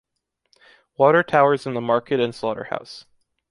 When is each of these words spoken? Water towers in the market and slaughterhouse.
Water 0.97 1.21
towers 1.21 1.67
in 1.67 1.75
the 1.75 1.79
market 1.79 2.19
and 2.19 2.33
slaughterhouse. 2.33 3.05